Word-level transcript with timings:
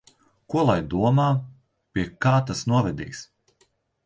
Ko 0.53 0.61
lai 0.69 0.77
domā? 0.93 1.25
Pie 1.93 2.07
kā 2.27 2.33
tas 2.49 2.65
novedīs? 2.73 3.23